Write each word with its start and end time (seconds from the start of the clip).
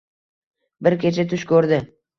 Bir 0.89 0.99
kecha 1.07 1.29
tush 1.35 1.49
ko‘rdi 1.55 1.85